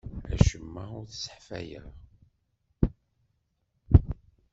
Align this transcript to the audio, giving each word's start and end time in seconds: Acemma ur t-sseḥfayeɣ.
Acemma 0.33 0.83
ur 0.99 1.05
t-sseḥfayeɣ. 1.07 1.85